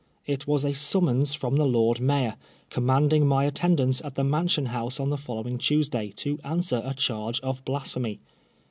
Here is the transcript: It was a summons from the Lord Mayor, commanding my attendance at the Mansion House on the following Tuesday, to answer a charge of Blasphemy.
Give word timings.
It 0.25 0.47
was 0.47 0.65
a 0.65 0.73
summons 0.73 1.35
from 1.35 1.57
the 1.57 1.65
Lord 1.65 1.99
Mayor, 2.01 2.35
commanding 2.71 3.27
my 3.27 3.45
attendance 3.45 4.01
at 4.03 4.15
the 4.15 4.23
Mansion 4.23 4.65
House 4.65 4.99
on 4.99 5.11
the 5.11 5.15
following 5.17 5.59
Tuesday, 5.59 6.09
to 6.15 6.39
answer 6.43 6.81
a 6.83 6.95
charge 6.95 7.39
of 7.41 7.63
Blasphemy. 7.65 8.19